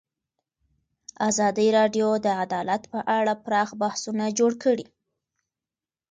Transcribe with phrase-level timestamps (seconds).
[1.29, 4.85] ازادي راډیو د عدالت په اړه پراخ بحثونه جوړ کړي.